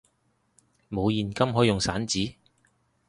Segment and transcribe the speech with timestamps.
[0.89, 2.35] 冇現金可以用散紙！